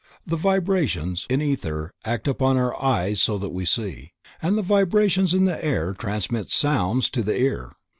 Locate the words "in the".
1.29-1.45, 5.35-5.63